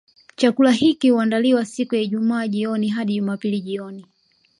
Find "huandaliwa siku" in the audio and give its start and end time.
1.09-1.95